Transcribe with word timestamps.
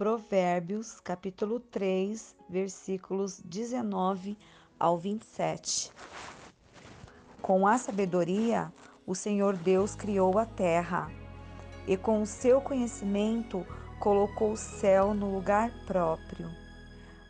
Provérbios, 0.00 0.98
capítulo 0.98 1.60
3, 1.60 2.34
versículos 2.48 3.38
19 3.44 4.34
ao 4.78 4.96
27. 4.96 5.92
Com 7.42 7.66
a 7.66 7.76
sabedoria, 7.76 8.72
o 9.06 9.14
Senhor 9.14 9.54
Deus 9.58 9.94
criou 9.94 10.38
a 10.38 10.46
terra, 10.46 11.12
e 11.86 11.98
com 11.98 12.22
o 12.22 12.26
seu 12.26 12.62
conhecimento 12.62 13.62
colocou 13.98 14.52
o 14.52 14.56
céu 14.56 15.12
no 15.12 15.34
lugar 15.34 15.70
próprio. 15.84 16.50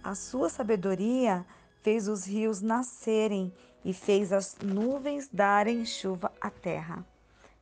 A 0.00 0.14
sua 0.14 0.48
sabedoria 0.48 1.44
fez 1.80 2.06
os 2.06 2.24
rios 2.24 2.60
nascerem 2.60 3.52
e 3.84 3.92
fez 3.92 4.32
as 4.32 4.56
nuvens 4.62 5.28
darem 5.32 5.84
chuva 5.84 6.30
à 6.40 6.48
terra. 6.48 7.04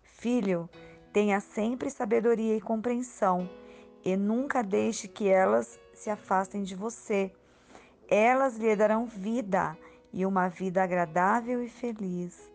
Filho, 0.02 0.68
tenha 1.10 1.40
sempre 1.40 1.88
sabedoria 1.88 2.54
e 2.54 2.60
compreensão 2.60 3.48
e 4.04 4.16
nunca 4.16 4.62
deixe 4.62 5.08
que 5.08 5.28
elas 5.28 5.78
se 5.92 6.10
afastem 6.10 6.62
de 6.62 6.74
você. 6.74 7.32
Elas 8.08 8.56
lhe 8.56 8.74
darão 8.74 9.06
vida 9.06 9.76
e 10.12 10.24
uma 10.24 10.48
vida 10.48 10.82
agradável 10.82 11.62
e 11.62 11.68
feliz. 11.68 12.50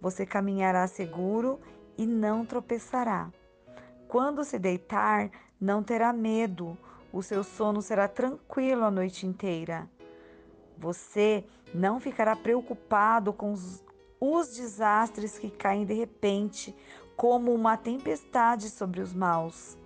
Você 0.00 0.24
caminhará 0.24 0.86
seguro 0.86 1.60
e 1.98 2.06
não 2.06 2.44
tropeçará. 2.44 3.30
Quando 4.08 4.44
se 4.44 4.58
deitar, 4.58 5.30
não 5.60 5.82
terá 5.82 6.12
medo, 6.12 6.78
o 7.12 7.22
seu 7.22 7.42
sono 7.42 7.82
será 7.82 8.06
tranquilo 8.06 8.84
a 8.84 8.90
noite 8.90 9.26
inteira. 9.26 9.88
Você 10.78 11.44
não 11.72 12.00
ficará 12.00 12.36
preocupado 12.36 13.32
com 13.32 13.52
os, 13.52 13.84
os 14.20 14.56
desastres 14.56 15.38
que 15.38 15.50
caem 15.50 15.84
de 15.84 15.94
repente, 15.94 16.74
como 17.16 17.52
uma 17.54 17.76
tempestade 17.76 18.70
sobre 18.70 19.00
os 19.00 19.12
maus 19.12 19.76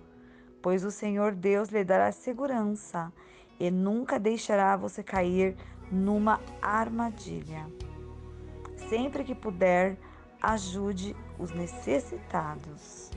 pois 0.61 0.83
o 0.83 0.91
Senhor 0.91 1.33
Deus 1.33 1.69
lhe 1.69 1.83
dará 1.83 2.11
segurança 2.11 3.11
e 3.59 3.69
nunca 3.69 4.19
deixará 4.19 4.75
você 4.75 5.03
cair 5.03 5.55
numa 5.91 6.39
armadilha. 6.61 7.67
Sempre 8.89 9.23
que 9.23 9.35
puder, 9.35 9.97
ajude 10.41 11.15
os 11.37 11.51
necessitados. 11.51 13.11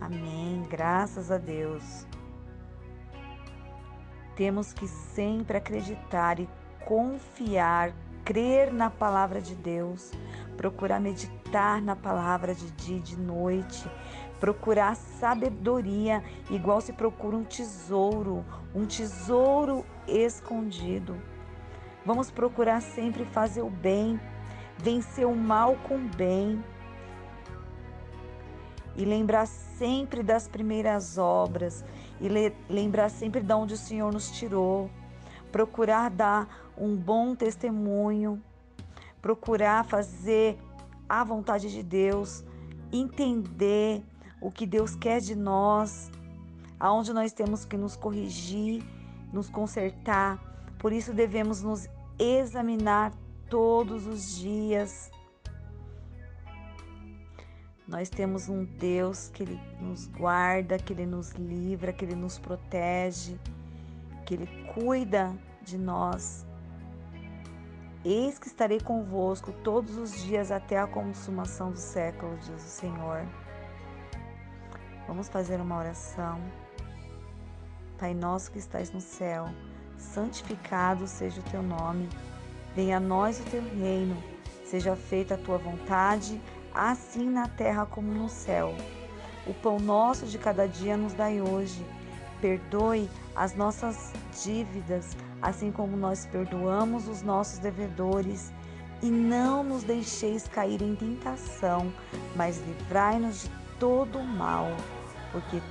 Amém. 0.00 0.62
Graças 0.68 1.30
a 1.30 1.38
Deus. 1.38 2.06
Temos 4.36 4.72
que 4.72 4.88
sempre 4.88 5.58
acreditar 5.58 6.38
e 6.38 6.48
confiar, 6.86 7.92
crer 8.30 8.72
na 8.72 8.88
palavra 8.88 9.40
de 9.40 9.56
Deus, 9.56 10.12
procurar 10.56 11.00
meditar 11.00 11.82
na 11.82 11.96
palavra 11.96 12.54
de 12.54 12.70
dia 12.70 12.98
e 12.98 13.00
de 13.00 13.18
noite, 13.18 13.90
procurar 14.38 14.94
sabedoria, 14.94 16.22
igual 16.48 16.80
se 16.80 16.92
procura 16.92 17.36
um 17.36 17.42
tesouro, 17.42 18.44
um 18.72 18.86
tesouro 18.86 19.84
escondido. 20.06 21.20
Vamos 22.06 22.30
procurar 22.30 22.80
sempre 22.80 23.24
fazer 23.24 23.62
o 23.62 23.68
bem, 23.68 24.20
vencer 24.78 25.26
o 25.26 25.34
mal 25.34 25.74
com 25.88 25.96
o 25.96 26.08
bem. 26.16 26.64
E 28.94 29.04
lembrar 29.04 29.46
sempre 29.46 30.22
das 30.22 30.46
primeiras 30.46 31.18
obras, 31.18 31.84
e 32.20 32.28
lembrar 32.68 33.08
sempre 33.08 33.40
de 33.40 33.52
onde 33.52 33.74
o 33.74 33.76
Senhor 33.76 34.12
nos 34.12 34.30
tirou. 34.30 34.88
Procurar 35.50 36.10
dar 36.10 36.70
um 36.76 36.96
bom 36.96 37.34
testemunho, 37.34 38.42
procurar 39.20 39.84
fazer 39.84 40.58
a 41.08 41.22
vontade 41.24 41.70
de 41.70 41.82
Deus, 41.82 42.44
entender 42.92 44.02
o 44.40 44.50
que 44.50 44.66
Deus 44.66 44.96
quer 44.96 45.20
de 45.20 45.34
nós, 45.34 46.10
aonde 46.78 47.12
nós 47.12 47.32
temos 47.32 47.64
que 47.64 47.76
nos 47.76 47.96
corrigir, 47.96 48.82
nos 49.32 49.50
consertar. 49.50 50.38
Por 50.78 50.92
isso 50.92 51.12
devemos 51.12 51.62
nos 51.62 51.88
examinar 52.18 53.12
todos 53.48 54.06
os 54.06 54.36
dias. 54.36 55.10
Nós 57.86 58.08
temos 58.08 58.48
um 58.48 58.64
Deus 58.64 59.28
que 59.28 59.42
Ele 59.42 59.60
nos 59.80 60.06
guarda, 60.06 60.78
que 60.78 60.92
Ele 60.92 61.06
nos 61.06 61.32
livra, 61.32 61.92
que 61.92 62.04
Ele 62.04 62.14
nos 62.14 62.38
protege, 62.38 63.36
que 64.30 64.34
Ele 64.34 64.46
cuida 64.72 65.36
de 65.60 65.76
nós. 65.76 66.46
Eis 68.04 68.38
que 68.38 68.46
estarei 68.46 68.78
convosco 68.78 69.50
todos 69.64 69.96
os 69.96 70.22
dias 70.22 70.52
até 70.52 70.78
a 70.78 70.86
consumação 70.86 71.72
do 71.72 71.78
século, 71.78 72.36
diz 72.36 72.48
o 72.48 72.68
Senhor. 72.68 73.26
Vamos 75.08 75.28
fazer 75.28 75.60
uma 75.60 75.76
oração. 75.76 76.40
Pai 77.98 78.14
nosso 78.14 78.52
que 78.52 78.58
estás 78.58 78.92
no 78.92 79.00
céu, 79.00 79.48
santificado 79.98 81.08
seja 81.08 81.40
o 81.40 81.50
teu 81.50 81.60
nome. 81.60 82.08
Venha 82.72 82.98
a 82.98 83.00
nós 83.00 83.40
o 83.40 83.44
teu 83.50 83.62
reino. 83.62 84.16
Seja 84.64 84.94
feita 84.94 85.34
a 85.34 85.38
tua 85.38 85.58
vontade, 85.58 86.40
assim 86.72 87.28
na 87.28 87.48
terra 87.48 87.84
como 87.84 88.12
no 88.12 88.28
céu. 88.28 88.76
O 89.44 89.52
pão 89.52 89.80
nosso 89.80 90.24
de 90.26 90.38
cada 90.38 90.68
dia 90.68 90.96
nos 90.96 91.14
dai 91.14 91.40
hoje. 91.40 91.84
Perdoe 92.40 93.08
as 93.34 93.54
nossas 93.54 94.12
dívidas, 94.42 95.16
assim 95.42 95.70
como 95.70 95.96
nós 95.96 96.26
perdoamos 96.26 97.08
os 97.08 97.22
nossos 97.22 97.58
devedores. 97.58 98.52
E 99.02 99.10
não 99.10 99.64
nos 99.64 99.82
deixeis 99.82 100.46
cair 100.46 100.82
em 100.82 100.94
tentação, 100.94 101.92
mas 102.36 102.62
livrai-nos 102.66 103.44
de 103.44 103.50
todo 103.78 104.18
o 104.18 104.24
mal 104.24 104.66
porque 105.32 105.62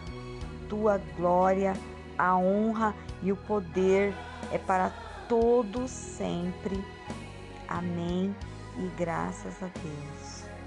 tua 0.68 1.00
glória, 1.18 1.74
a 2.18 2.36
honra 2.38 2.96
e 3.22 3.32
o 3.32 3.38
poder 3.38 4.14
é 4.52 4.58
para 4.58 4.92
todos 5.28 5.90
sempre. 5.92 6.84
Amém 7.68 8.36
e 8.78 8.88
graças 8.98 9.62
a 9.62 9.68
Deus. 9.68 10.59